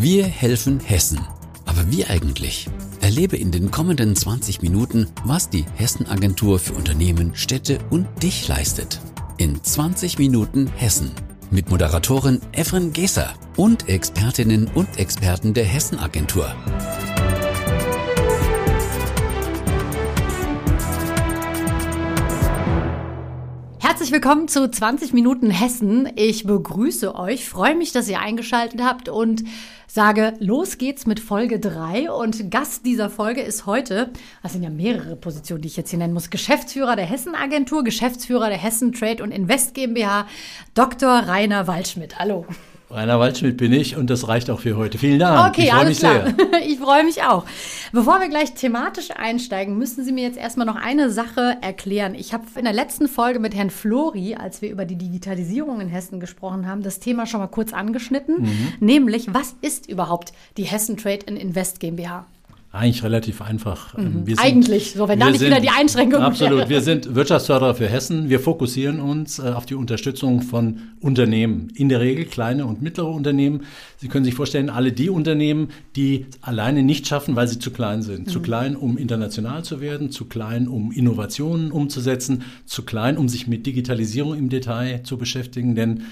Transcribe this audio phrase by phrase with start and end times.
[0.00, 1.18] Wir helfen Hessen.
[1.66, 2.68] Aber wie eigentlich?
[3.00, 9.00] Erlebe in den kommenden 20 Minuten, was die Hessen-Agentur für Unternehmen, Städte und dich leistet.
[9.38, 11.10] In 20 Minuten Hessen.
[11.50, 16.54] Mit Moderatorin Efren Geser und Expertinnen und Experten der Hessen-Agentur.
[23.98, 26.08] Herzlich willkommen zu 20 Minuten Hessen.
[26.14, 29.42] Ich begrüße euch, freue mich, dass ihr eingeschaltet habt und
[29.88, 34.10] sage, los geht's mit Folge 3 und Gast dieser Folge ist heute,
[34.40, 37.82] das sind ja mehrere Positionen, die ich jetzt hier nennen muss, Geschäftsführer der Hessen Agentur,
[37.82, 40.28] Geschäftsführer der Hessen Trade und Invest GmbH,
[40.74, 41.10] Dr.
[41.10, 42.20] Rainer Waldschmidt.
[42.20, 42.46] Hallo.
[42.90, 44.96] Rainer Waldschmidt bin ich und das reicht auch für heute.
[44.96, 45.54] Vielen Dank.
[45.54, 46.24] Okay, ich freue mich klar.
[46.24, 46.66] sehr.
[46.66, 47.44] ich freue mich auch.
[47.92, 52.14] Bevor wir gleich thematisch einsteigen, müssen Sie mir jetzt erstmal noch eine Sache erklären.
[52.14, 55.88] Ich habe in der letzten Folge mit Herrn Flori, als wir über die Digitalisierung in
[55.88, 58.72] Hessen gesprochen haben, das Thema schon mal kurz angeschnitten, mhm.
[58.80, 62.24] nämlich was ist überhaupt die Hessen Trade Invest GmbH?
[62.70, 63.96] Eigentlich relativ einfach.
[63.96, 64.34] Ähm, mhm.
[64.36, 66.58] Eigentlich, so wenn da nicht sind, wieder die Einschränkungen Absolut.
[66.58, 66.68] Wäre.
[66.68, 68.28] Wir sind Wirtschaftsförderer für Hessen.
[68.28, 71.70] Wir fokussieren uns äh, auf die Unterstützung von Unternehmen.
[71.74, 73.62] In der Regel kleine und mittlere Unternehmen.
[73.96, 78.02] Sie können sich vorstellen, alle die Unternehmen, die alleine nicht schaffen, weil sie zu klein
[78.02, 78.26] sind.
[78.26, 78.30] Mhm.
[78.30, 83.46] Zu klein, um international zu werden, zu klein, um Innovationen umzusetzen, zu klein, um sich
[83.46, 85.74] mit Digitalisierung im Detail zu beschäftigen.
[85.74, 86.02] Denn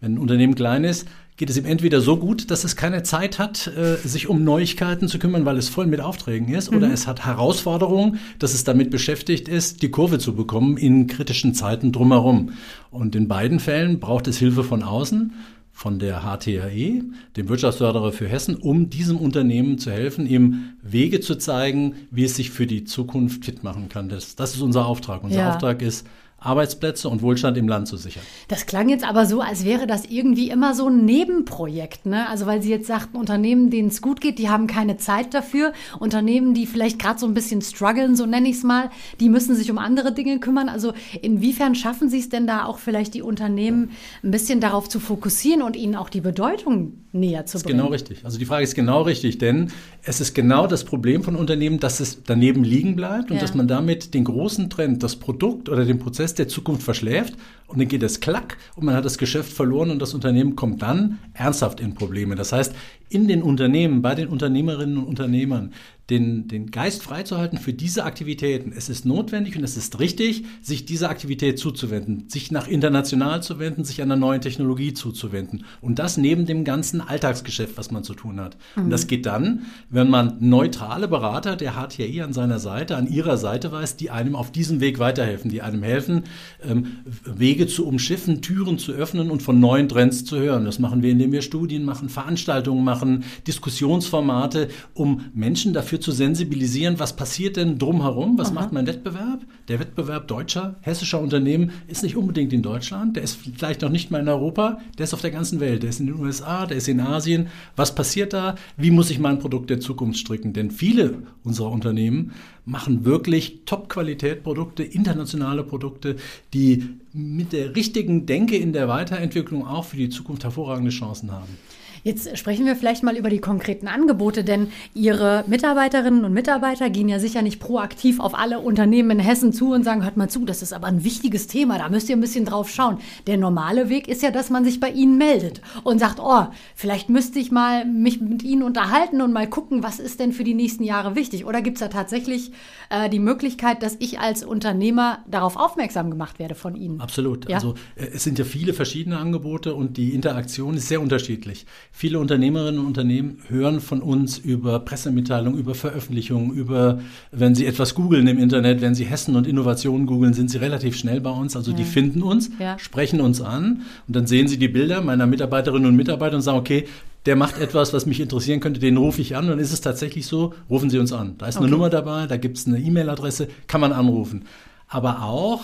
[0.00, 3.38] wenn ein Unternehmen klein ist, geht es ihm entweder so gut, dass es keine Zeit
[3.38, 6.78] hat, äh, sich um Neuigkeiten zu kümmern, weil es voll mit Aufträgen ist, mhm.
[6.78, 11.54] oder es hat Herausforderungen, dass es damit beschäftigt ist, die Kurve zu bekommen in kritischen
[11.54, 12.52] Zeiten drumherum.
[12.90, 15.32] Und in beiden Fällen braucht es Hilfe von außen
[15.76, 17.02] von der HTAE,
[17.36, 22.36] dem Wirtschaftsförderer für Hessen, um diesem Unternehmen zu helfen, ihm Wege zu zeigen, wie es
[22.36, 24.08] sich für die Zukunft fit machen kann.
[24.08, 25.24] Das, das ist unser Auftrag.
[25.24, 25.52] Unser ja.
[25.52, 26.06] Auftrag ist,
[26.44, 28.22] Arbeitsplätze und Wohlstand im Land zu sichern.
[28.48, 32.06] Das klang jetzt aber so, als wäre das irgendwie immer so ein Nebenprojekt.
[32.06, 32.28] Ne?
[32.28, 35.72] Also weil Sie jetzt sagten, Unternehmen, denen es gut geht, die haben keine Zeit dafür.
[35.98, 39.54] Unternehmen, die vielleicht gerade so ein bisschen strugglen, so nenne ich es mal, die müssen
[39.56, 40.68] sich um andere Dinge kümmern.
[40.68, 40.92] Also
[41.22, 43.90] inwiefern schaffen Sie es denn da auch vielleicht die Unternehmen
[44.22, 47.62] ein bisschen darauf zu fokussieren und ihnen auch die Bedeutung näher zu bringen?
[47.62, 48.24] Das ist genau richtig.
[48.24, 49.70] Also die Frage ist genau richtig, denn
[50.02, 53.42] es ist genau das Problem von Unternehmen, dass es daneben liegen bleibt und ja.
[53.42, 57.34] dass man damit den großen Trend, das Produkt oder den Prozess der Zukunft verschläft
[57.66, 60.82] und dann geht es klack und man hat das Geschäft verloren und das Unternehmen kommt
[60.82, 62.34] dann ernsthaft in Probleme.
[62.34, 62.74] Das heißt,
[63.08, 65.72] in den Unternehmen, bei den Unternehmerinnen und Unternehmern,
[66.10, 68.72] den, den Geist freizuhalten für diese Aktivitäten.
[68.76, 73.58] Es ist notwendig und es ist richtig, sich dieser Aktivität zuzuwenden, sich nach international zu
[73.58, 75.64] wenden, sich einer neuen Technologie zuzuwenden.
[75.80, 78.58] Und das neben dem ganzen Alltagsgeschäft, was man zu tun hat.
[78.76, 78.84] Mhm.
[78.84, 83.38] Und das geht dann, wenn man neutrale Berater der HTI an seiner Seite, an ihrer
[83.38, 86.24] Seite weiß, die einem auf diesem Weg weiterhelfen, die einem helfen,
[86.62, 90.66] ähm, Wege zu umschiffen, Türen zu öffnen und von neuen Trends zu hören.
[90.66, 96.12] Das machen wir, indem wir Studien machen, Veranstaltungen machen, Diskussionsformate, um Menschen dafür dafür zu
[96.12, 98.54] sensibilisieren, was passiert denn drumherum, was Aha.
[98.54, 99.44] macht mein Wettbewerb.
[99.68, 104.10] Der Wettbewerb deutscher, hessischer Unternehmen ist nicht unbedingt in Deutschland, der ist vielleicht noch nicht
[104.10, 106.78] mal in Europa, der ist auf der ganzen Welt, der ist in den USA, der
[106.78, 107.48] ist in Asien.
[107.76, 108.56] Was passiert da?
[108.76, 110.52] Wie muss ich mein Produkt der Zukunft stricken?
[110.52, 112.32] Denn viele unserer Unternehmen
[112.64, 116.16] machen wirklich Top-Qualität-Produkte, internationale Produkte,
[116.54, 121.56] die mit der richtigen Denke in der Weiterentwicklung auch für die Zukunft hervorragende Chancen haben.
[122.04, 127.08] Jetzt sprechen wir vielleicht mal über die konkreten Angebote, denn Ihre Mitarbeiterinnen und Mitarbeiter gehen
[127.08, 130.44] ja sicher nicht proaktiv auf alle Unternehmen in Hessen zu und sagen, hört mal zu,
[130.44, 132.98] das ist aber ein wichtiges Thema, da müsst ihr ein bisschen drauf schauen.
[133.26, 137.08] Der normale Weg ist ja, dass man sich bei Ihnen meldet und sagt, oh, vielleicht
[137.08, 140.52] müsste ich mal mich mit Ihnen unterhalten und mal gucken, was ist denn für die
[140.52, 141.46] nächsten Jahre wichtig?
[141.46, 142.52] Oder gibt es da tatsächlich
[142.90, 147.00] äh, die Möglichkeit, dass ich als Unternehmer darauf aufmerksam gemacht werde von Ihnen?
[147.00, 147.48] Absolut.
[147.48, 147.56] Ja?
[147.56, 151.64] Also äh, es sind ja viele verschiedene Angebote und die Interaktion ist sehr unterschiedlich.
[151.96, 156.98] Viele Unternehmerinnen und Unternehmen hören von uns über Pressemitteilungen, über Veröffentlichungen, über,
[157.30, 160.96] wenn sie etwas googeln im Internet, wenn sie Hessen und Innovationen googeln, sind sie relativ
[160.96, 161.54] schnell bei uns.
[161.54, 161.76] Also ja.
[161.76, 162.76] die finden uns, ja.
[162.80, 166.58] sprechen uns an und dann sehen sie die Bilder meiner Mitarbeiterinnen und Mitarbeiter und sagen,
[166.58, 166.88] okay,
[167.26, 169.44] der macht etwas, was mich interessieren könnte, den rufe ich an.
[169.44, 171.36] Und dann ist es tatsächlich so, rufen Sie uns an.
[171.38, 171.66] Da ist okay.
[171.66, 174.46] eine Nummer dabei, da gibt es eine E-Mail-Adresse, kann man anrufen.
[174.88, 175.62] Aber auch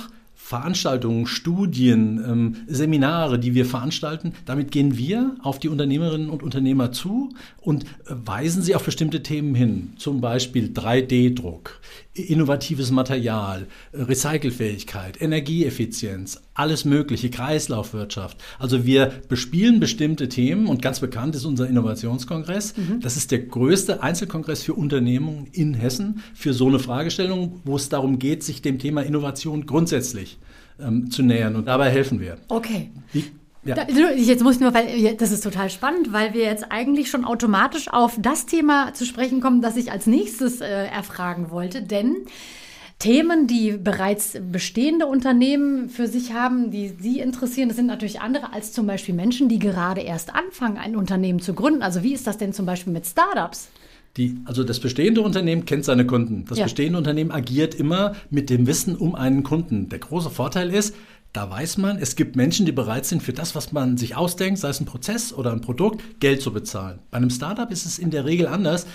[0.51, 4.33] Veranstaltungen, Studien, ähm, Seminare, die wir veranstalten.
[4.47, 7.29] Damit gehen wir auf die Unternehmerinnen und Unternehmer zu
[7.61, 9.93] und äh, weisen sie auf bestimmte Themen hin.
[9.97, 11.81] Zum Beispiel 3D-Druck,
[12.15, 18.39] innovatives Material, Recycelfähigkeit, Energieeffizienz, alles Mögliche, Kreislaufwirtschaft.
[18.59, 22.77] Also wir bespielen bestimmte Themen und ganz bekannt ist unser Innovationskongress.
[22.77, 23.01] Mhm.
[23.01, 27.89] Das ist der größte Einzelkongress für Unternehmungen in Hessen für so eine Fragestellung, wo es
[27.89, 30.40] darum geht, sich dem Thema Innovation grundsätzlich
[30.85, 31.57] ähm, zu nähern.
[31.57, 32.39] Und dabei helfen wir.
[32.49, 32.91] Okay.
[33.13, 33.25] Wie
[33.65, 33.77] Ja.
[34.17, 37.89] Jetzt muss ich nur, weil das ist total spannend, weil wir jetzt eigentlich schon automatisch
[37.89, 41.83] auf das Thema zu sprechen kommen, das ich als nächstes äh, erfragen wollte.
[41.83, 42.17] Denn
[42.99, 48.53] Themen, die bereits bestehende Unternehmen für sich haben, die Sie interessieren, das sind natürlich andere
[48.53, 51.83] als zum Beispiel Menschen, die gerade erst anfangen, ein Unternehmen zu gründen.
[51.83, 53.69] Also wie ist das denn zum Beispiel mit Startups?
[54.17, 56.45] Die, also das bestehende Unternehmen kennt seine Kunden.
[56.49, 56.65] Das ja.
[56.65, 59.89] bestehende Unternehmen agiert immer mit dem Wissen um einen Kunden.
[59.89, 60.95] Der große Vorteil ist,
[61.33, 64.59] da weiß man, es gibt Menschen, die bereit sind, für das, was man sich ausdenkt,
[64.59, 66.99] sei es ein Prozess oder ein Produkt, Geld zu bezahlen.
[67.13, 68.87] Bei einem Startup ist es in der Regel anders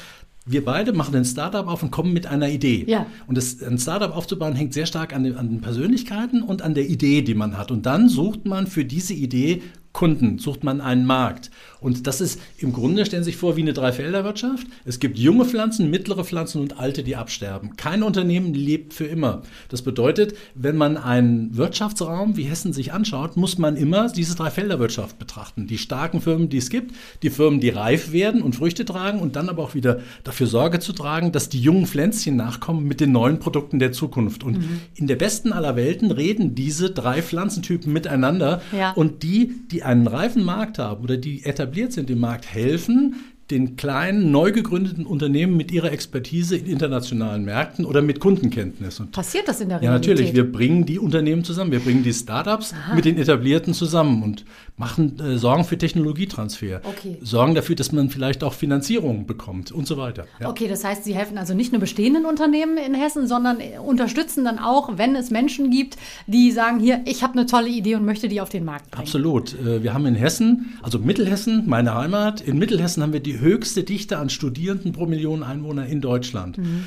[0.46, 2.86] wir beide machen ein Startup auf und kommen mit einer Idee.
[2.88, 3.08] Ja.
[3.28, 6.76] Und das, ein Startup aufzubauen hängt sehr stark an den, an den Persönlichkeiten und an
[6.76, 7.72] der Idee, die man hat.
[7.72, 9.64] Und dann sucht man für diese Idee
[9.96, 11.50] Kunden, sucht man einen Markt.
[11.80, 14.68] Und das ist im Grunde, stellen Sie sich vor, wie eine Dreifelderwirtschaft.
[14.84, 17.78] Es gibt junge Pflanzen, mittlere Pflanzen und alte, die absterben.
[17.78, 19.44] Kein Unternehmen lebt für immer.
[19.70, 25.18] Das bedeutet, wenn man einen Wirtschaftsraum wie Hessen sich anschaut, muss man immer diese Dreifelderwirtschaft
[25.18, 25.66] betrachten.
[25.66, 26.94] Die starken Firmen, die es gibt,
[27.24, 30.80] die Firmen, die reif werden und Früchte tragen und dann aber auch wieder dafür Sorge
[30.80, 34.44] zu tragen, dass die jungen Pflänzchen nachkommen mit den neuen Produkten der Zukunft.
[34.44, 34.82] Und mhm.
[34.96, 38.92] in der besten aller Welten reden diese drei Pflanzentypen miteinander ja.
[38.92, 43.16] und die, die einen reifen Markt haben oder die etabliert sind im Markt, helfen,
[43.52, 49.00] den kleinen, neu gegründeten Unternehmen mit ihrer Expertise in internationalen Märkten oder mit Kundenkenntnis.
[49.00, 50.08] Und Passiert das in der Realität?
[50.08, 50.36] Ja, natürlich.
[50.36, 51.72] Wir bringen die Unternehmen zusammen.
[51.72, 54.46] Wir bringen die Startups mit den etablierten zusammen und
[54.78, 56.82] machen, äh, sorgen für Technologietransfer.
[56.84, 57.18] Okay.
[57.22, 60.26] Sorgen dafür, dass man vielleicht auch Finanzierung bekommt und so weiter.
[60.40, 60.50] Ja.
[60.50, 64.44] Okay, das heißt, Sie helfen also nicht nur bestehenden Unternehmen in Hessen, sondern äh, unterstützen
[64.44, 68.06] dann auch, wenn es Menschen gibt, die sagen, hier, ich habe eine tolle Idee und
[68.06, 69.04] möchte die auf den Markt bringen.
[69.04, 69.54] Absolut.
[69.54, 73.84] Äh, wir haben in Hessen, also Mittelhessen, meine Heimat, in Mittelhessen haben wir die höchste
[73.84, 76.58] Dichte an Studierenden pro Million Einwohner in Deutschland.
[76.58, 76.86] Mhm.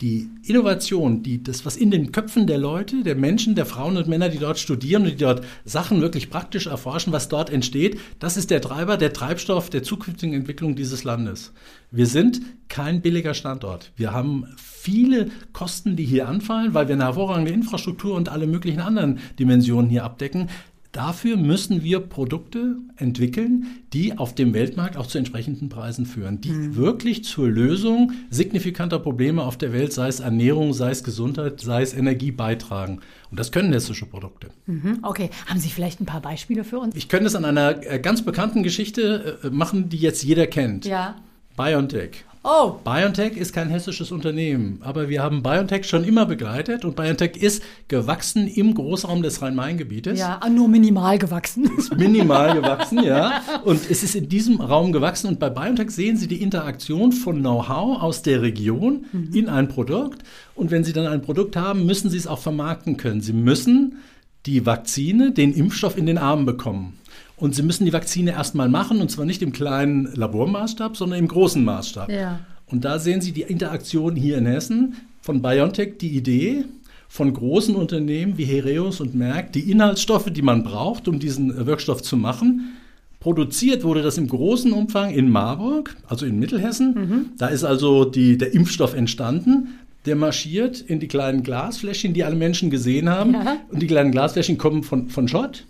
[0.00, 4.08] Die Innovation, die, das, was in den Köpfen der Leute, der Menschen, der Frauen und
[4.08, 8.36] Männer, die dort studieren und die dort Sachen wirklich praktisch erforschen, was dort entsteht, das
[8.36, 11.52] ist der Treiber, der Treibstoff der zukünftigen Entwicklung dieses Landes.
[11.92, 13.92] Wir sind kein billiger Standort.
[13.96, 18.80] Wir haben viele Kosten, die hier anfallen, weil wir eine hervorragende Infrastruktur und alle möglichen
[18.80, 20.48] anderen Dimensionen hier abdecken.
[20.94, 26.52] Dafür müssen wir Produkte entwickeln, die auf dem Weltmarkt auch zu entsprechenden Preisen führen, die
[26.52, 26.76] mhm.
[26.76, 31.82] wirklich zur Lösung signifikanter Probleme auf der Welt, sei es Ernährung, sei es Gesundheit, sei
[31.82, 33.00] es Energie beitragen.
[33.32, 34.50] Und das können hessische Produkte.
[34.66, 35.00] Mhm.
[35.02, 36.94] Okay, haben Sie vielleicht ein paar Beispiele für uns?
[36.94, 40.86] Ich könnte es an einer äh, ganz bekannten Geschichte äh, machen, die jetzt jeder kennt.
[40.86, 41.16] Ja.
[41.56, 42.24] BioNTech.
[42.46, 42.74] Oh.
[42.84, 47.62] BioNTech ist kein hessisches Unternehmen, aber wir haben BioNTech schon immer begleitet und BioNTech ist
[47.88, 50.18] gewachsen im Großraum des Rhein-Main-Gebietes.
[50.18, 51.70] Ja, nur minimal gewachsen.
[51.78, 53.40] Ist minimal gewachsen, ja.
[53.64, 57.40] Und es ist in diesem Raum gewachsen und bei BioNTech sehen Sie die Interaktion von
[57.40, 59.30] Know-how aus der Region mhm.
[59.32, 60.22] in ein Produkt.
[60.54, 63.22] Und wenn Sie dann ein Produkt haben, müssen Sie es auch vermarkten können.
[63.22, 63.96] Sie müssen
[64.44, 66.98] die Vakzine, den Impfstoff in den Arm bekommen.
[67.36, 71.28] Und sie müssen die Vakzine erstmal machen, und zwar nicht im kleinen Labormaßstab, sondern im
[71.28, 72.10] großen Maßstab.
[72.10, 72.40] Ja.
[72.66, 76.64] Und da sehen Sie die Interaktion hier in Hessen von BioNTech, die Idee
[77.08, 82.02] von großen Unternehmen wie Hereus und Merck, die Inhaltsstoffe, die man braucht, um diesen Wirkstoff
[82.02, 82.72] zu machen.
[83.20, 86.94] Produziert wurde das im großen Umfang in Marburg, also in Mittelhessen.
[86.94, 87.26] Mhm.
[87.38, 89.78] Da ist also die, der Impfstoff entstanden.
[90.06, 93.32] Der marschiert in die kleinen Glasfläschchen, die alle Menschen gesehen haben.
[93.32, 93.56] Ja.
[93.70, 95.64] Und die kleinen Glasfläschchen kommen von, von Schott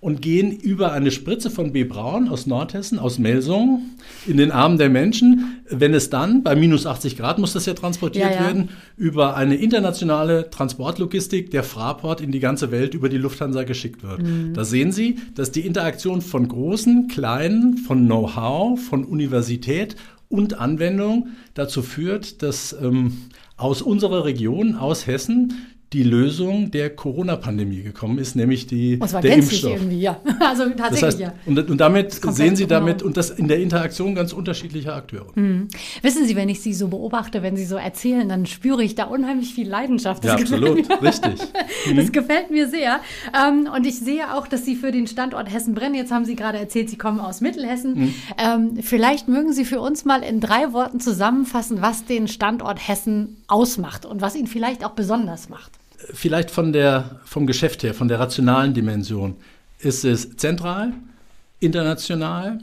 [0.00, 1.84] und gehen über eine Spritze von B.
[1.84, 5.60] Braun aus Nordhessen, aus Melsungen, in den Armen der Menschen.
[5.68, 8.46] Wenn es dann, bei minus 80 Grad muss das ja transportiert ja, ja.
[8.46, 14.02] werden, über eine internationale Transportlogistik der Fraport in die ganze Welt über die Lufthansa geschickt
[14.02, 14.22] wird.
[14.22, 14.54] Mhm.
[14.54, 19.96] Da sehen Sie, dass die Interaktion von großen, kleinen, von Know-how, von Universität
[20.30, 23.18] und Anwendung dazu führt, dass ähm,
[23.58, 25.52] aus unserer Region, aus Hessen,
[25.92, 29.72] die Lösung der Corona-Pandemie gekommen ist, nämlich die, und zwar der Impfstoff.
[29.72, 30.20] irgendwie, ja.
[30.40, 31.32] Also tatsächlich, das heißt, ja.
[31.46, 33.08] Und, und damit sehen Sie damit genau.
[33.08, 35.26] und das in der Interaktion ganz unterschiedlicher Akteure.
[35.34, 35.66] Mhm.
[36.02, 39.04] Wissen Sie, wenn ich Sie so beobachte, wenn Sie so erzählen, dann spüre ich da
[39.04, 40.24] unheimlich viel Leidenschaft.
[40.24, 41.40] Das ja, absolut, richtig.
[41.86, 41.96] Mhm.
[41.96, 43.00] Das gefällt mir sehr.
[43.34, 45.94] Ähm, und ich sehe auch, dass Sie für den Standort Hessen brennen.
[45.94, 47.94] Jetzt haben Sie gerade erzählt, Sie kommen aus Mittelhessen.
[47.94, 48.14] Mhm.
[48.38, 53.36] Ähm, vielleicht mögen Sie für uns mal in drei Worten zusammenfassen, was den Standort Hessen
[53.46, 55.79] ausmacht und was ihn vielleicht auch besonders macht
[56.12, 59.36] vielleicht von der, vom Geschäft her, von der rationalen Dimension,
[59.78, 60.92] ist es zentral,
[61.60, 62.58] international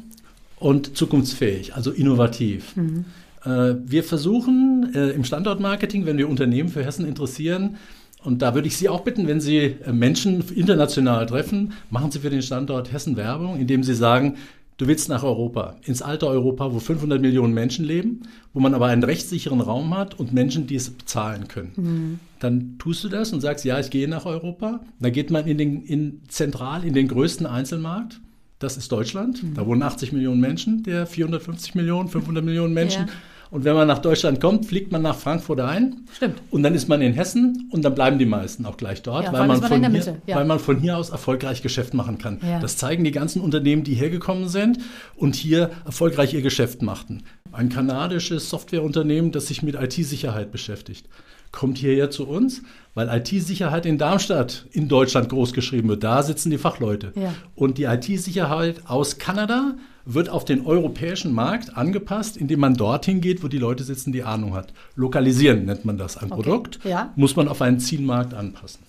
[0.59, 2.75] und zukunftsfähig, also innovativ.
[2.75, 3.05] Mhm.
[3.43, 7.77] Äh, wir versuchen äh, im Standortmarketing, wenn wir Unternehmen für Hessen interessieren,
[8.23, 12.19] und da würde ich Sie auch bitten, wenn Sie äh, Menschen international treffen, machen Sie
[12.19, 14.35] für den Standort Hessen Werbung, indem Sie sagen,
[14.77, 18.21] Du willst nach Europa, ins alte Europa, wo 500 Millionen Menschen leben,
[18.53, 21.71] wo man aber einen rechtssicheren Raum hat und Menschen, die es bezahlen können.
[21.75, 22.19] Mhm.
[22.39, 24.81] Dann tust du das und sagst, ja, ich gehe nach Europa.
[24.99, 28.21] Dann geht man in den, in, zentral in den größten Einzelmarkt
[28.59, 29.41] Das ist Deutschland.
[29.41, 29.55] Mhm.
[29.55, 33.07] Da wohnen 80 Millionen Menschen, der 450 Millionen, 500 Millionen Menschen.
[33.07, 33.13] Ja.
[33.49, 36.05] Und wenn man nach Deutschland kommt, fliegt man nach Frankfurt ein.
[36.13, 36.41] Stimmt.
[36.51, 39.33] Und dann ist man in Hessen und dann bleiben die meisten auch gleich dort, ja,
[39.33, 40.35] weil, man von hier, ja.
[40.35, 42.39] weil man von hier aus erfolgreich Geschäft machen kann.
[42.45, 42.59] Ja.
[42.59, 44.79] Das zeigen die ganzen Unternehmen, die hergekommen sind
[45.15, 47.23] und hier erfolgreich ihr Geschäft machten.
[47.51, 51.07] Ein kanadisches Softwareunternehmen, das sich mit IT-Sicherheit beschäftigt
[51.51, 52.61] kommt hierher zu uns,
[52.93, 56.03] weil IT-Sicherheit in Darmstadt in Deutschland großgeschrieben wird.
[56.03, 57.11] Da sitzen die Fachleute.
[57.15, 57.33] Ja.
[57.55, 59.75] Und die IT-Sicherheit aus Kanada
[60.05, 64.23] wird auf den europäischen Markt angepasst, indem man dorthin geht, wo die Leute sitzen, die
[64.23, 64.73] Ahnung hat.
[64.95, 66.17] Lokalisieren nennt man das.
[66.17, 66.41] Ein okay.
[66.41, 67.11] Produkt ja.
[67.15, 68.83] muss man auf einen Zielmarkt anpassen.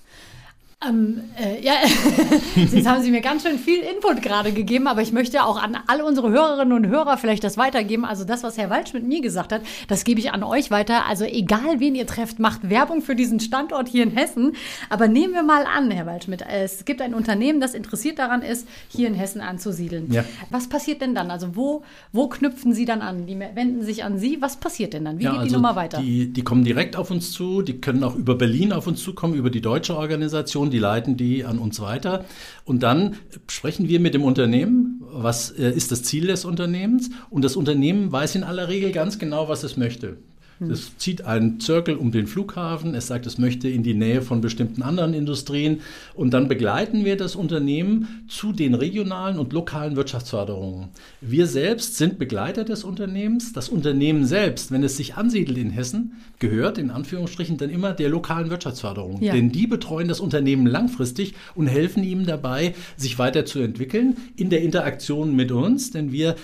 [0.87, 1.73] Ähm, äh, ja,
[2.55, 5.77] jetzt haben Sie mir ganz schön viel Input gerade gegeben, aber ich möchte auch an
[5.89, 8.05] alle unsere Hörerinnen und Hörer vielleicht das weitergeben.
[8.05, 11.05] Also das, was Herr Waldschmidt mir gesagt hat, das gebe ich an euch weiter.
[11.07, 14.53] Also egal, wen ihr trefft, macht Werbung für diesen Standort hier in Hessen.
[14.89, 18.69] Aber nehmen wir mal an, Herr Waldschmidt, es gibt ein Unternehmen, das interessiert daran ist,
[18.89, 20.13] hier in Hessen anzusiedeln.
[20.13, 20.25] Ja.
[20.51, 21.33] Was passiert denn dann?
[21.33, 21.83] Also wo,
[22.13, 23.27] wo knüpfen Sie dann an?
[23.27, 24.41] Die wenden sich an Sie.
[24.41, 25.19] Was passiert denn dann?
[25.19, 26.01] Wie ja, geht also die Nummer weiter?
[26.01, 27.63] Die, die kommen direkt auf uns zu.
[27.63, 31.17] Die können auch über Berlin auf uns zukommen, über die deutsche Organisation Organisation, die leiten
[31.17, 32.25] die an uns weiter.
[32.65, 33.17] Und dann
[33.49, 37.11] sprechen wir mit dem Unternehmen, was äh, ist das Ziel des Unternehmens?
[37.31, 40.19] Und das Unternehmen weiß in aller Regel ganz genau, was es möchte.
[40.59, 40.71] Hm.
[40.71, 44.41] Es zieht einen Zirkel um den Flughafen, es sagt, es möchte in die Nähe von
[44.41, 45.81] bestimmten anderen Industrien
[46.15, 50.89] und dann begleiten wir das Unternehmen zu den regionalen und lokalen Wirtschaftsförderungen.
[51.21, 53.53] Wir selbst sind Begleiter des Unternehmens.
[53.53, 58.09] Das Unternehmen selbst, wenn es sich ansiedelt in Hessen, gehört in Anführungsstrichen dann immer der
[58.09, 59.23] lokalen Wirtschaftsförderung.
[59.23, 59.33] Ja.
[59.33, 65.35] Denn die betreuen das Unternehmen langfristig und helfen ihm dabei, sich weiterzuentwickeln in der Interaktion
[65.35, 66.37] mit uns, denn wir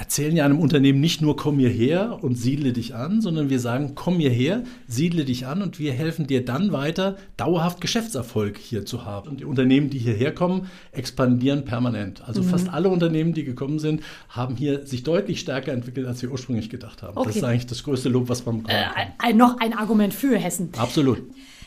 [0.00, 3.92] erzählen ja einem Unternehmen nicht nur, komm hierher und siedle dich an, sondern wir sagen,
[3.94, 9.04] komm hierher, siedle dich an und wir helfen dir dann weiter, dauerhaft Geschäftserfolg hier zu
[9.04, 9.28] haben.
[9.28, 12.26] Und die Unternehmen, die hierher kommen, expandieren permanent.
[12.26, 12.46] Also mhm.
[12.46, 16.70] fast alle Unternehmen, die gekommen sind, haben hier sich deutlich stärker entwickelt, als wir ursprünglich
[16.70, 17.18] gedacht haben.
[17.18, 17.26] Okay.
[17.26, 19.30] Das ist eigentlich das größte Lob, was man bekommen kann.
[19.30, 20.70] Äh, noch ein Argument für Hessen.
[20.78, 21.22] Absolut.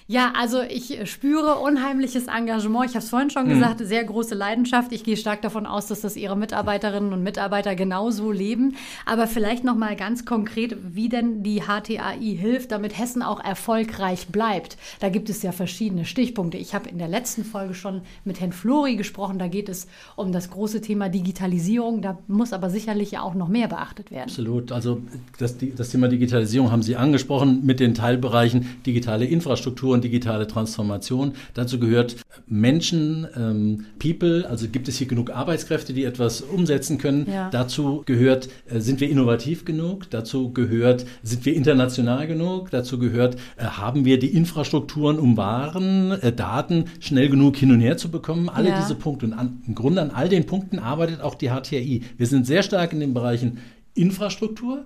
[0.08, 2.90] Ja, also ich spüre unheimliches Engagement.
[2.90, 3.54] Ich habe es vorhin schon mhm.
[3.54, 4.92] gesagt, sehr große Leidenschaft.
[4.92, 8.76] Ich gehe stark davon aus, dass das Ihre Mitarbeiterinnen und Mitarbeiter genauso leben.
[9.06, 14.28] Aber vielleicht noch mal ganz konkret, wie denn die HTAI hilft, damit Hessen auch erfolgreich
[14.28, 14.78] bleibt.
[15.00, 16.58] Da gibt es ja verschiedene Stichpunkte.
[16.58, 19.40] Ich habe in der letzten Folge schon mit Herrn Flori gesprochen.
[19.40, 22.02] Da geht es um das große Thema Digitalisierung.
[22.02, 24.24] Da muss aber sicherlich ja auch noch mehr beachtet werden.
[24.24, 24.72] Absolut.
[24.74, 25.02] Also
[25.38, 31.34] das, das Thema Digitalisierung haben Sie angesprochen mit den Teilbereichen digitale Infrastruktur und digitale Transformation.
[31.54, 37.28] Dazu gehört Menschen, ähm, People, also gibt es hier genug Arbeitskräfte, die etwas umsetzen können.
[37.32, 37.50] Ja.
[37.50, 40.10] Dazu gehört, äh, sind wir innovativ genug?
[40.10, 42.70] Dazu gehört, sind wir international genug?
[42.72, 47.80] Dazu gehört, äh, haben wir die Infrastrukturen, um Waren, äh, Daten schnell genug hin und
[47.80, 48.50] her zu bekommen?
[48.50, 48.82] Alle ja.
[48.82, 49.28] diese Punkte.
[49.28, 52.04] Und an, im Grunde an all den Punkten arbeitet auch die HTI.
[52.18, 53.60] Wir sind sehr stark in den Bereichen
[53.96, 54.86] Infrastruktur,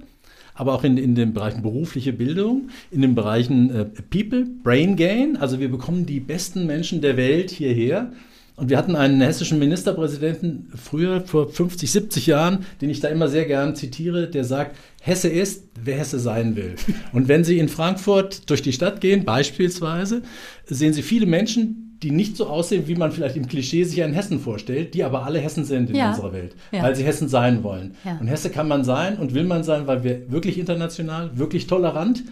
[0.58, 5.38] aber auch in, in den Bereichen berufliche Bildung, in den Bereichen äh, People, Brain Gain.
[5.38, 8.12] Also wir bekommen die besten Menschen der Welt hierher.
[8.56, 13.28] Und wir hatten einen hessischen Ministerpräsidenten früher, vor 50, 70 Jahren, den ich da immer
[13.28, 16.76] sehr gern zitiere, der sagt, Hesse ist, wer Hesse sein will.
[17.14, 20.24] Und wenn Sie in Frankfurt durch die Stadt gehen, beispielsweise,
[20.66, 24.14] sehen Sie viele Menschen, die nicht so aussehen, wie man vielleicht im Klischee sich einen
[24.14, 26.10] Hessen vorstellt, die aber alle Hessen sind in ja.
[26.10, 26.84] unserer Welt, ja.
[26.84, 27.96] weil sie Hessen sein wollen.
[28.06, 28.18] Ja.
[28.20, 32.24] Und Hesse kann man sein und will man sein, weil wir wirklich international, wirklich tolerant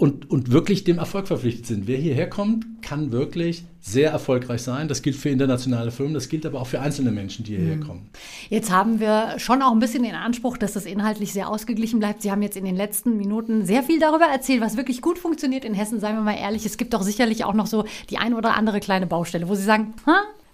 [0.00, 1.86] und, und wirklich dem Erfolg verpflichtet sind.
[1.86, 4.88] Wer hierher kommt, kann wirklich sehr erfolgreich sein.
[4.88, 7.86] Das gilt für internationale Firmen, das gilt aber auch für einzelne Menschen, die hierher mhm.
[7.86, 8.10] kommen.
[8.48, 12.22] Jetzt haben wir schon auch ein bisschen den Anspruch, dass das inhaltlich sehr ausgeglichen bleibt.
[12.22, 15.66] Sie haben jetzt in den letzten Minuten sehr viel darüber erzählt, was wirklich gut funktioniert
[15.66, 16.00] in Hessen.
[16.00, 18.80] Seien wir mal ehrlich, es gibt doch sicherlich auch noch so die ein oder andere
[18.80, 19.92] kleine Baustelle, wo Sie sagen,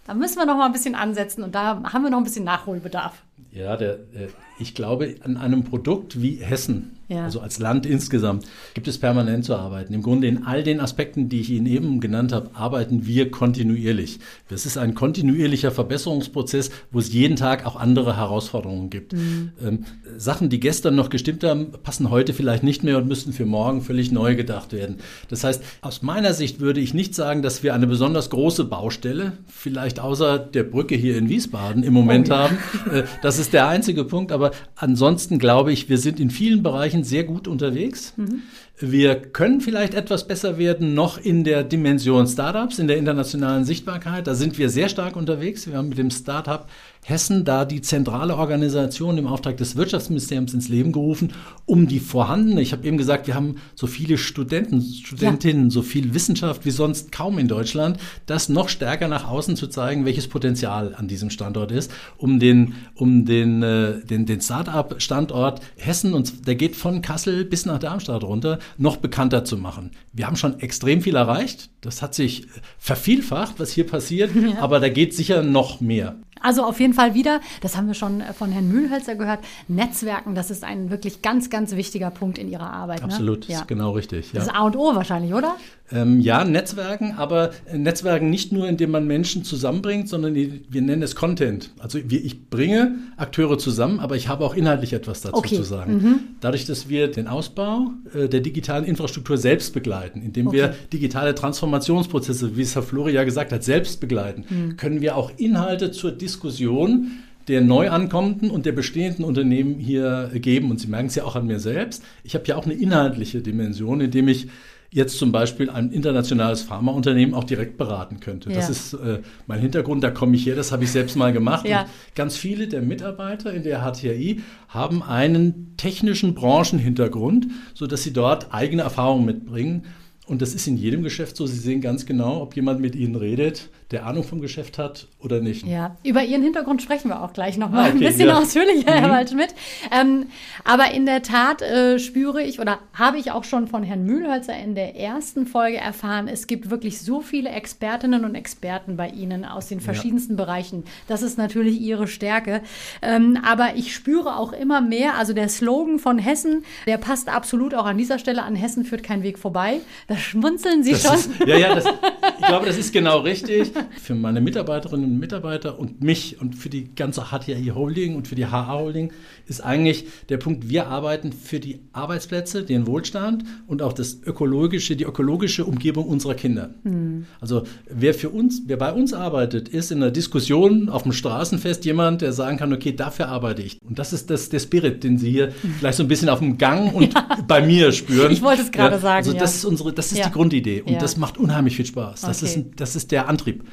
[0.09, 2.45] da müssen wir noch mal ein bisschen ansetzen und da haben wir noch ein bisschen
[2.45, 3.23] Nachholbedarf.
[3.53, 7.25] Ja, der, äh, ich glaube, an einem Produkt wie Hessen ja.
[7.25, 9.95] Also als Land insgesamt gibt es permanent zu arbeiten.
[9.95, 14.19] Im Grunde in all den Aspekten, die ich Ihnen eben genannt habe, arbeiten wir kontinuierlich.
[14.49, 19.13] Das ist ein kontinuierlicher Verbesserungsprozess, wo es jeden Tag auch andere Herausforderungen gibt.
[19.13, 19.53] Mhm.
[19.65, 19.85] Ähm,
[20.17, 23.83] Sachen, die gestern noch gestimmt haben, passen heute vielleicht nicht mehr und müssten für morgen
[23.83, 24.97] völlig neu gedacht werden.
[25.29, 29.35] Das heißt, aus meiner Sicht würde ich nicht sagen, dass wir eine besonders große Baustelle,
[29.47, 32.39] vielleicht außer der Brücke hier in Wiesbaden im Moment oh, ja.
[32.39, 32.59] haben.
[32.91, 34.33] Äh, das ist der einzige Punkt.
[34.33, 38.15] Aber ansonsten glaube ich, wir sind in vielen Bereichen Bereichen sehr gut unterwegs.
[38.17, 38.43] Mhm.
[38.79, 44.27] Wir können vielleicht etwas besser werden noch in der Dimension Startups, in der internationalen Sichtbarkeit.
[44.27, 45.67] Da sind wir sehr stark unterwegs.
[45.67, 46.67] Wir haben mit dem Startup
[47.09, 51.33] Hessen da die zentrale Organisation im Auftrag des Wirtschaftsministeriums ins Leben gerufen,
[51.65, 55.71] um die vorhandene, ich habe eben gesagt, wir haben so viele Studenten, Studentinnen, ja.
[55.71, 60.05] so viel Wissenschaft wie sonst kaum in Deutschland, das noch stärker nach außen zu zeigen,
[60.05, 66.13] welches Potenzial an diesem Standort ist, um den, um den, äh, den, den Start-up-Standort Hessen,
[66.13, 69.93] und der geht von Kassel bis nach Darmstadt runter, noch bekannter zu machen.
[70.13, 71.71] Wir haben schon extrem viel erreicht.
[71.83, 72.49] Das hat sich
[72.79, 74.59] vervielfacht, was hier passiert, ja.
[74.61, 76.17] aber da geht sicher noch mehr.
[76.41, 80.51] Also auf jeden Fall wieder, das haben wir schon von Herrn Mühlhölzer gehört, Netzwerken, das
[80.51, 82.99] ist ein wirklich ganz, ganz wichtiger Punkt in Ihrer Arbeit.
[83.01, 83.05] Ne?
[83.05, 83.55] Absolut, ne?
[83.55, 83.61] ja.
[83.61, 84.33] ist genau richtig.
[84.33, 84.41] Ja.
[84.41, 85.57] Das ist A und O wahrscheinlich, oder?
[85.93, 91.15] Ähm, ja, Netzwerken, aber Netzwerken nicht nur, indem man Menschen zusammenbringt, sondern wir nennen es
[91.15, 91.71] Content.
[91.79, 95.55] Also ich bringe Akteure zusammen, aber ich habe auch inhaltlich etwas dazu okay.
[95.55, 95.93] zu sagen.
[95.93, 96.19] Mhm.
[96.41, 100.57] Dadurch, dass wir den Ausbau äh, der digitalen Infrastruktur selbst begleiten, indem okay.
[100.57, 104.77] wir digitale Transformationsprozesse, wie es Herr Flori ja gesagt hat, selbst begleiten, mhm.
[104.77, 107.13] können wir auch Inhalte zur Diskussion
[107.49, 110.71] der neu ankommenden und der bestehenden Unternehmen hier geben.
[110.71, 112.03] Und Sie merken es ja auch an mir selbst.
[112.25, 114.49] Ich habe ja auch eine inhaltliche Dimension, indem ich
[114.97, 118.49] jetzt zum Beispiel ein internationales Pharmaunternehmen auch direkt beraten könnte.
[118.49, 118.57] Ja.
[118.57, 121.69] Das ist äh, mein Hintergrund, da komme ich her, das habe ich selbst mal gemacht.
[121.69, 121.85] Ja.
[122.15, 128.83] ganz viele der Mitarbeiter in der HTI haben einen technischen Branchenhintergrund, sodass sie dort eigene
[128.83, 129.85] Erfahrungen mitbringen.
[130.27, 131.47] Und das ist in jedem Geschäft so.
[131.47, 135.41] Sie sehen ganz genau, ob jemand mit Ihnen redet, der Ahnung vom Geschäft hat oder
[135.41, 135.65] nicht.
[135.65, 138.39] Ja, über Ihren Hintergrund sprechen wir auch gleich nochmal ah, okay, ein bisschen ja.
[138.39, 139.13] ausführlicher, Herr mhm.
[139.13, 139.55] Waldschmidt.
[139.93, 140.27] Ähm,
[140.65, 144.57] aber in der Tat äh, spüre ich oder habe ich auch schon von Herrn Mühlhölzer
[144.59, 149.45] in der ersten Folge erfahren, es gibt wirklich so viele Expertinnen und Experten bei Ihnen
[149.45, 150.45] aus den verschiedensten ja.
[150.45, 150.83] Bereichen.
[151.07, 152.63] Das ist natürlich Ihre Stärke.
[153.03, 157.73] Ähm, aber ich spüre auch immer mehr, also der Slogan von Hessen, der passt absolut
[157.73, 159.79] auch an dieser Stelle an Hessen führt kein Weg vorbei.
[160.09, 161.15] Da schmunzeln Sie das schon.
[161.15, 165.79] Ist, ja, ja, das, ich glaube, das ist genau richtig für meine Mitarbeiterinnen und Mitarbeiter
[165.79, 169.13] und mich und für die ganze HTI Holding und für die HA Holding
[169.47, 174.97] ist eigentlich der Punkt, wir arbeiten für die Arbeitsplätze, den Wohlstand und auch das ökologische,
[174.97, 176.75] die ökologische Umgebung unserer Kinder.
[176.83, 177.27] Mhm.
[177.41, 181.85] Also wer für uns, wer bei uns arbeitet, ist in einer Diskussion auf dem Straßenfest
[181.85, 183.79] jemand, der sagen kann, okay, dafür arbeite ich.
[183.83, 185.75] Und das ist das, der Spirit, den Sie hier mhm.
[185.79, 187.39] vielleicht so ein bisschen auf dem Gang und ja.
[187.47, 188.33] bei mir spüren.
[188.33, 189.17] Ich wollte es gerade ja, sagen.
[189.17, 189.59] Also das ja.
[189.59, 192.23] ist unsere, das ist die Grundidee und das macht unheimlich viel Spaß.
[192.23, 192.61] Das, okay.
[192.61, 193.65] ist, das ist der Antrieb.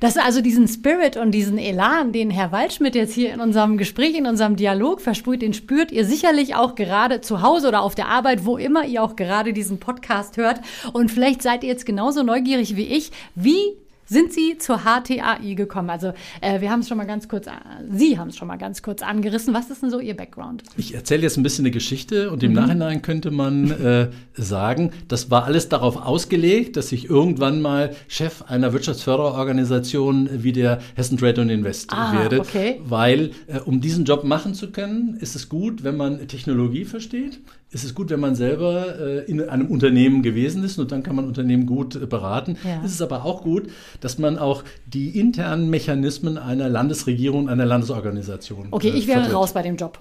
[0.00, 4.14] Dass also diesen Spirit und diesen Elan, den Herr Waldschmidt jetzt hier in unserem Gespräch,
[4.16, 8.08] in unserem Dialog versprüht, den spürt ihr sicherlich auch gerade zu Hause oder auf der
[8.08, 10.62] Arbeit, wo immer ihr auch gerade diesen Podcast hört.
[10.94, 13.12] Und vielleicht seid ihr jetzt genauso neugierig wie ich.
[13.34, 13.76] Wie
[14.10, 15.88] sind Sie zur HTAI gekommen?
[15.88, 17.52] Also äh, wir haben es schon mal ganz kurz, äh,
[17.92, 19.54] Sie haben es schon mal ganz kurz angerissen.
[19.54, 20.64] Was ist denn so Ihr Background?
[20.76, 22.56] Ich erzähle jetzt ein bisschen eine Geschichte und im mhm.
[22.56, 28.42] Nachhinein könnte man äh, sagen, das war alles darauf ausgelegt, dass ich irgendwann mal Chef
[28.42, 32.40] einer Wirtschaftsförderorganisation wie der Hessen Trade und Invest ah, werde.
[32.40, 32.80] Okay.
[32.84, 37.38] Weil äh, um diesen Job machen zu können, ist es gut, wenn man Technologie versteht
[37.72, 41.14] ist es gut, wenn man selber äh, in einem Unternehmen gewesen ist und dann kann
[41.14, 42.56] man Unternehmen gut äh, beraten.
[42.64, 42.82] Ja.
[42.84, 48.68] Es ist aber auch gut, dass man auch die internen Mechanismen einer Landesregierung, einer Landesorganisation.
[48.72, 49.36] Okay, äh, ich wäre vertritt.
[49.36, 50.00] raus bei dem Job.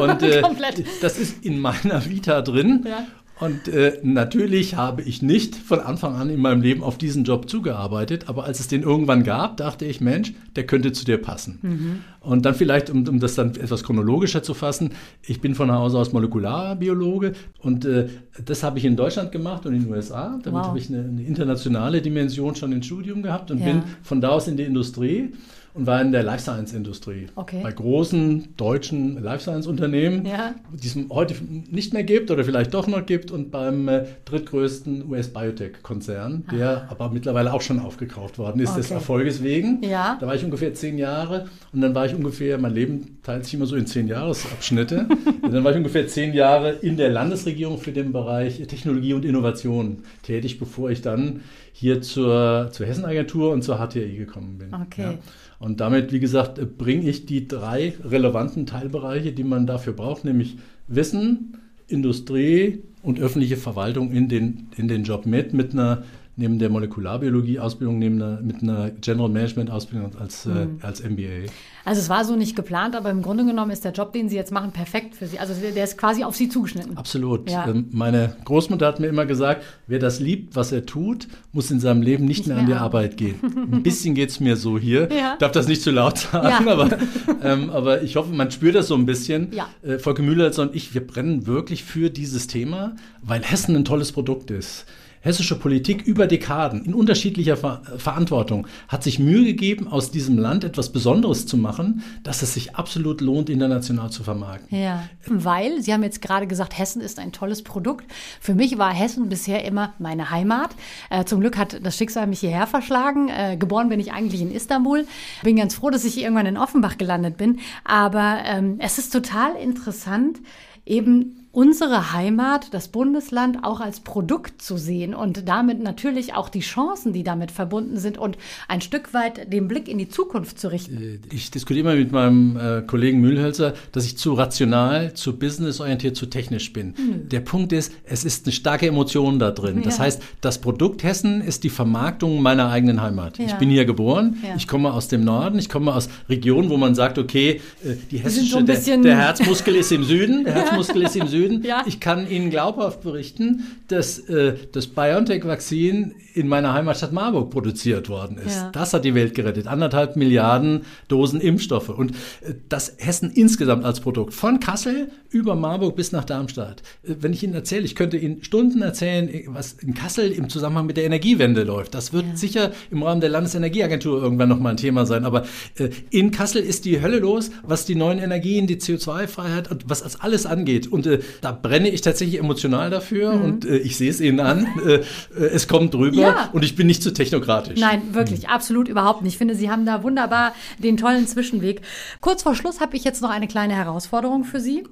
[0.00, 0.42] Und äh,
[1.00, 2.84] das ist in meiner Vita drin.
[2.86, 3.04] Ja.
[3.42, 7.50] Und äh, natürlich habe ich nicht von Anfang an in meinem Leben auf diesen Job
[7.50, 11.58] zugearbeitet, aber als es den irgendwann gab, dachte ich, Mensch, der könnte zu dir passen.
[11.60, 12.04] Mhm.
[12.20, 14.90] Und dann vielleicht, um, um, das dann etwas chronologischer zu fassen,
[15.26, 18.10] ich bin von Hause aus Molekularbiologe und äh,
[18.44, 20.38] das habe ich in Deutschland gemacht und in den USA.
[20.44, 20.68] Damit wow.
[20.68, 23.64] habe ich eine, eine, internationale Dimension schon ins Studium gehabt und ja.
[23.64, 25.32] bin von da aus in die Industrie
[25.74, 27.26] und war in der Life Science Industrie.
[27.34, 27.60] Okay.
[27.62, 30.54] Bei großen deutschen Life Science Unternehmen, ja.
[30.72, 31.34] die es heute
[31.70, 36.44] nicht mehr gibt oder vielleicht doch noch gibt und beim äh, drittgrößten US Biotech Konzern,
[36.52, 38.80] der aber mittlerweile auch schon aufgekauft worden ist, okay.
[38.80, 39.82] des Erfolges wegen.
[39.82, 40.18] Ja.
[40.20, 43.54] Da war ich ungefähr zehn Jahre und dann war ich ungefähr, mein Leben teilt sich
[43.54, 45.06] immer so in zehn Jahresabschnitte.
[45.42, 50.02] dann war ich ungefähr zehn Jahre in der Landesregierung für den Bereich Technologie und Innovation
[50.22, 51.40] tätig, bevor ich dann
[51.72, 54.74] hier zur, zur Hessenagentur und zur HTI gekommen bin.
[54.74, 55.02] Okay.
[55.02, 55.18] Ja.
[55.58, 60.58] Und damit, wie gesagt, bringe ich die drei relevanten Teilbereiche, die man dafür braucht, nämlich
[60.88, 61.58] Wissen,
[61.88, 66.04] Industrie und öffentliche Verwaltung in den, in den Job mit, mit einer
[66.36, 70.80] neben der Molekularbiologie-Ausbildung, neben einer, mit einer General Management-Ausbildung als, äh, mhm.
[70.82, 71.50] äh, als MBA.
[71.84, 74.36] Also es war so nicht geplant, aber im Grunde genommen ist der Job, den Sie
[74.36, 75.38] jetzt machen, perfekt für Sie.
[75.38, 76.96] Also der ist quasi auf Sie zugeschnitten.
[76.96, 77.50] Absolut.
[77.50, 77.68] Ja.
[77.68, 81.80] Ähm, meine Großmutter hat mir immer gesagt, wer das liebt, was er tut, muss in
[81.80, 83.34] seinem Leben nicht, nicht mehr, mehr, an die Arbeit gehen.
[83.72, 85.08] Ein bisschen geht es mir so hier.
[85.12, 85.34] Ja.
[85.34, 86.72] Ich darf das nicht zu laut sagen, ja.
[86.72, 86.98] aber,
[87.42, 89.52] ähm, aber ich hoffe, man spürt das so ein bisschen.
[89.52, 89.68] Ja.
[89.82, 94.12] Äh, Volker Müller und ich, wir brennen wirklich für dieses Thema, weil Hessen ein tolles
[94.12, 94.86] Produkt ist.
[95.22, 100.64] Hessische Politik über Dekaden in unterschiedlicher Ver Verantwortung hat sich Mühe gegeben, aus diesem Land
[100.64, 104.76] etwas Besonderes zu machen, dass es sich absolut lohnt, international zu vermarkten.
[104.76, 108.04] Ja, weil, Sie haben jetzt gerade gesagt, Hessen ist ein tolles Produkt.
[108.40, 110.70] Für mich war Hessen bisher immer meine Heimat.
[111.08, 113.28] Äh, zum Glück hat das Schicksal mich hierher verschlagen.
[113.28, 115.06] Äh, geboren bin ich eigentlich in Istanbul.
[115.42, 117.60] Bin ganz froh, dass ich irgendwann in Offenbach gelandet bin.
[117.84, 120.38] Aber ähm, es ist total interessant,
[120.84, 126.60] eben unsere Heimat, das Bundesland auch als Produkt zu sehen und damit natürlich auch die
[126.60, 128.38] Chancen, die damit verbunden sind und
[128.68, 131.20] ein Stück weit den Blick in die Zukunft zu richten.
[131.30, 136.26] Ich diskutiere immer mit meinem äh, Kollegen Mühlhölzer, dass ich zu rational, zu businessorientiert, zu
[136.26, 136.88] technisch bin.
[136.88, 137.28] Mhm.
[137.28, 139.82] Der Punkt ist, es ist eine starke Emotion da drin.
[139.84, 140.04] Das ja.
[140.04, 143.36] heißt, das Produkt Hessen ist die Vermarktung meiner eigenen Heimat.
[143.36, 143.44] Ja.
[143.44, 144.54] Ich bin hier geboren, ja.
[144.56, 148.18] ich komme aus dem Norden, ich komme aus Regionen, wo man sagt, okay, äh, die
[148.18, 151.41] hessische, so der, der, Herzmuskel ist im Süden, der Herzmuskel ist im Süden.
[151.42, 151.62] Süden.
[151.64, 151.84] Ja.
[151.86, 158.38] Ich kann Ihnen glaubhaft berichten, dass äh, das BioNTech-Vakzin in meiner Heimatstadt Marburg produziert worden
[158.38, 158.56] ist.
[158.56, 158.70] Ja.
[158.70, 159.66] Das hat die Welt gerettet.
[159.66, 161.90] Anderthalb Milliarden Dosen Impfstoffe.
[161.90, 166.82] Und äh, das Hessen insgesamt als Produkt von Kassel über Marburg bis nach Darmstadt.
[167.02, 170.86] Äh, wenn ich Ihnen erzähle, ich könnte Ihnen Stunden erzählen, was in Kassel im Zusammenhang
[170.86, 171.94] mit der Energiewende läuft.
[171.94, 172.36] Das wird ja.
[172.36, 175.24] sicher im Rahmen der Landesenergieagentur irgendwann nochmal ein Thema sein.
[175.24, 175.44] Aber
[175.78, 180.02] äh, in Kassel ist die Hölle los, was die neuen Energien, die CO2-Freiheit und was
[180.02, 180.86] das alles angeht.
[180.90, 183.44] Und äh, da brenne ich tatsächlich emotional dafür mhm.
[183.44, 184.66] und äh, ich sehe es Ihnen an.
[184.82, 185.00] Äh,
[185.36, 186.50] es kommt drüber ja.
[186.52, 187.78] und ich bin nicht zu technokratisch.
[187.78, 188.48] Nein, wirklich, mhm.
[188.48, 189.34] absolut überhaupt nicht.
[189.34, 191.82] Ich finde, Sie haben da wunderbar den tollen Zwischenweg.
[192.20, 194.84] Kurz vor Schluss habe ich jetzt noch eine kleine Herausforderung für Sie.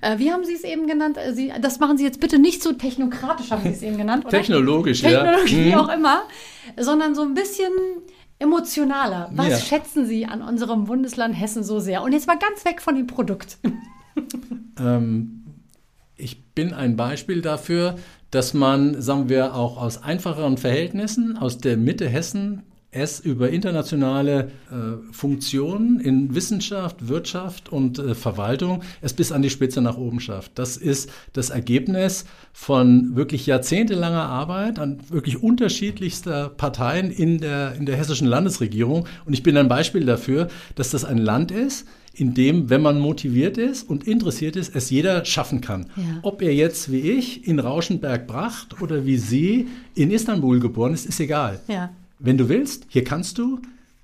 [0.00, 1.16] Äh, wie haben Sie es eben genannt?
[1.16, 4.24] Äh, Sie, das machen Sie jetzt bitte nicht so technokratisch, haben Sie es eben genannt.
[4.26, 4.38] Oder?
[4.38, 5.58] Technologisch, Technologisch, ja.
[5.58, 5.74] wie mhm.
[5.74, 6.22] auch immer.
[6.76, 7.72] Sondern so ein bisschen
[8.38, 9.30] emotionaler.
[9.32, 9.58] Was ja.
[9.58, 12.02] schätzen Sie an unserem Bundesland Hessen so sehr?
[12.02, 13.58] Und jetzt mal ganz weg von dem Produkt.
[14.80, 15.37] Ähm,
[16.18, 17.96] ich bin ein Beispiel dafür,
[18.30, 24.50] dass man, sagen wir, auch aus einfacheren Verhältnissen aus der Mitte Hessen es über internationale
[24.70, 30.20] äh, Funktionen in Wissenschaft, Wirtschaft und äh, Verwaltung es bis an die Spitze nach oben
[30.20, 30.58] schafft.
[30.58, 37.84] Das ist das Ergebnis von wirklich jahrzehntelanger Arbeit an wirklich unterschiedlichster Parteien in der, in
[37.84, 39.06] der hessischen Landesregierung.
[39.26, 41.86] Und ich bin ein Beispiel dafür, dass das ein Land ist,
[42.18, 45.86] in dem, wenn man motiviert ist und interessiert ist, es jeder schaffen kann.
[45.96, 46.02] Ja.
[46.22, 51.20] Ob er jetzt wie ich in Rauschenberg-Bracht oder wie Sie in Istanbul geboren ist, ist
[51.20, 51.60] egal.
[51.68, 51.90] Ja.
[52.18, 53.60] Wenn du willst, hier kannst du.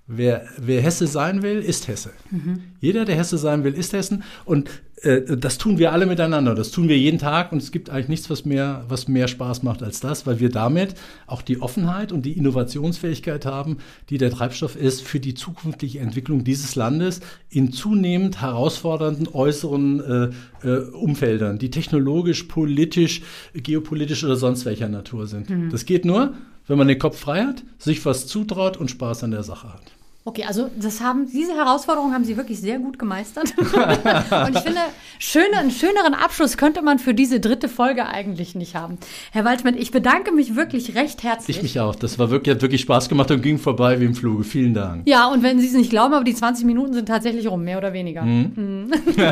[0.07, 2.12] Wer, wer Hesse sein will, ist Hesse.
[2.31, 2.61] Mhm.
[2.79, 4.22] Jeder, der Hesse sein will, ist Hessen.
[4.44, 4.68] Und
[5.05, 6.55] das tun wir alle miteinander.
[6.55, 7.53] Das tun wir jeden Tag.
[7.53, 10.49] Und es gibt eigentlich nichts, was mehr, was mehr Spaß macht als das, weil wir
[10.49, 10.95] damit
[11.27, 13.79] auch die Offenheit und die Innovationsfähigkeit haben,
[14.11, 20.69] die der Treibstoff ist für die zukünftige Entwicklung dieses Landes in zunehmend herausfordernden äußeren äh,
[20.69, 23.23] äh, Umfeldern, die technologisch, politisch,
[23.55, 25.51] geopolitisch oder sonst welcher Natur sind.
[25.51, 25.71] Mhm.
[25.71, 26.35] Das geht nur,
[26.67, 29.93] wenn man den Kopf frei hat, sich was zutraut und Spaß an der Sache hat.
[30.26, 33.52] Okay, also das haben, diese Herausforderung haben Sie wirklich sehr gut gemeistert.
[33.58, 34.80] und ich finde,
[35.18, 38.96] schöne, einen schöneren Abschluss könnte man für diese dritte Folge eigentlich nicht haben.
[39.32, 41.58] Herr Waldschmidt, ich bedanke mich wirklich recht herzlich.
[41.58, 41.94] Ich mich auch.
[41.94, 44.44] Das war wirklich, hat wirklich Spaß gemacht und ging vorbei wie im Fluge.
[44.44, 45.06] Vielen Dank.
[45.06, 47.76] Ja, und wenn Sie es nicht glauben, aber die 20 Minuten sind tatsächlich rum, mehr
[47.76, 48.22] oder weniger.
[48.22, 48.52] Mhm.
[48.56, 48.92] Mhm.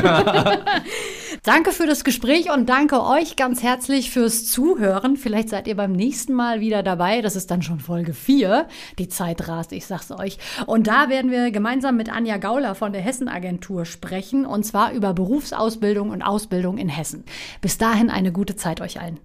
[1.43, 5.17] danke für das Gespräch und danke euch ganz herzlich fürs Zuhören.
[5.17, 7.21] Vielleicht seid ihr beim nächsten Mal wieder dabei.
[7.21, 8.69] Das ist dann schon Folge 4.
[8.99, 10.39] Die Zeit rast, ich sag's euch.
[10.67, 15.15] Und da werden wir gemeinsam mit Anja Gauler von der Hessenagentur sprechen, und zwar über
[15.15, 17.25] Berufsausbildung und Ausbildung in Hessen.
[17.61, 19.19] Bis dahin eine gute Zeit euch allen.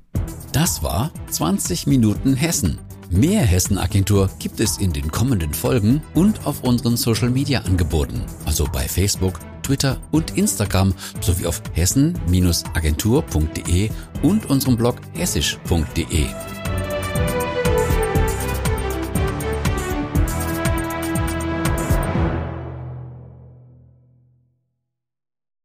[0.51, 2.79] Das war 20 Minuten Hessen.
[3.09, 8.65] Mehr Hessenagentur gibt es in den kommenden Folgen und auf unseren Social Media Angeboten, also
[8.65, 13.89] bei Facebook, Twitter und Instagram sowie auf hessen-agentur.de
[14.21, 16.27] und unserem Blog hessisch.de.